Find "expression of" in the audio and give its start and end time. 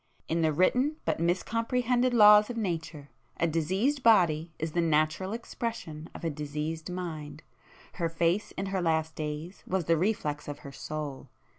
5.31-6.23